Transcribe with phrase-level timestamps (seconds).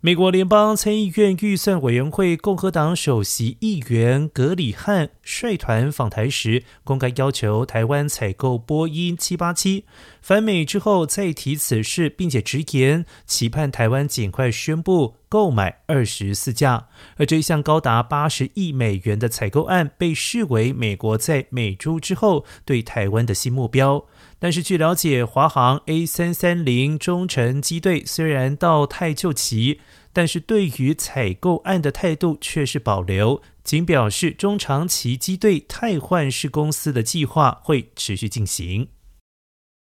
[0.00, 9.86] 美国联邦参议院预算委员会共和党首席议员格里汉率团访台时，公开要求台湾采购波音七八七。
[10.22, 16.88] 返美之后再提此事，并且直言期盼台湾尽快宣布购买二十四架。
[17.16, 24.06] 而这一项高达八十亿美元的采购案，被视为美国在美猪之后对台湾的新目标。
[24.38, 29.80] 但是据了解，华航 A 三三零中程机队虽然到泰就齐，
[30.12, 38.88] 但是对于采购案的态度却是保留，仅表示中长期机队汰换式公司的计划会持续进行。